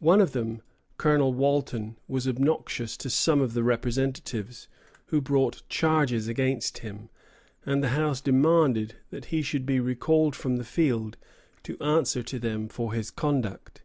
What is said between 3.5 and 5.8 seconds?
the representatives, who brought